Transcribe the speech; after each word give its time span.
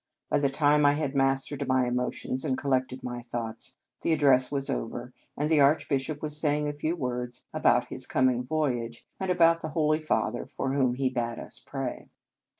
By 0.31 0.39
the 0.39 0.49
time 0.49 0.83
I 0.83 0.93
had 0.93 1.13
mastered 1.15 1.67
my 1.67 1.85
emotions, 1.85 2.43
and 2.43 2.57
collected 2.57 3.03
my 3.03 3.21
thoughts, 3.21 3.77
the 4.01 4.13
ad 4.13 4.17
dress 4.21 4.51
was 4.51 4.67
over, 4.67 5.13
and 5.37 5.47
the 5.47 5.59
Archbishop 5.61 6.23
was 6.23 6.35
saying 6.41 6.67
a 6.67 6.73
few 6.73 6.95
words 6.95 7.45
about 7.53 7.89
his 7.89 8.07
coming 8.07 8.43
voyage, 8.43 9.05
and 9.19 9.29
about 9.29 9.61
the 9.61 9.69
Holy 9.77 9.99
Father, 9.99 10.47
for 10.47 10.73
whom 10.73 10.95
he 10.95 11.11
bade 11.11 11.37
us 11.37 11.59
pray. 11.59 12.09